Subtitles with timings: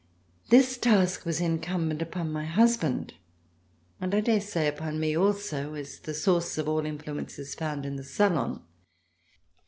[0.49, 3.13] This task was encumbent upon my husband,
[3.99, 7.85] and I dare say upon me, also, as the source of all influence is found
[7.85, 8.63] in the salon.